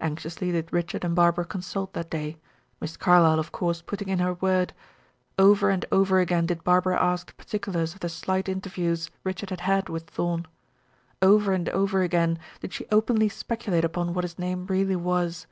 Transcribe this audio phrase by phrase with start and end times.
[0.00, 2.38] Anxiously did Richard and Barbara consult that day,
[2.80, 4.72] Miss Carlyle of course putting in her word.
[5.38, 9.60] Over and over again did Barbara ask the particulars of the slight interviews Richard had
[9.60, 10.46] had with Thorn;
[11.22, 15.46] over and over again did she openly speculate upon what his name really was.